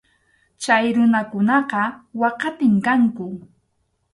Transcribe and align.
Chay 0.63 0.85
runakunaqa 0.95 1.81
waqatim 2.19 2.75
kanku. 2.85 3.25